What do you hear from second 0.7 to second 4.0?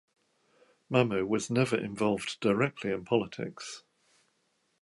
Mamo was never involved directly in politics.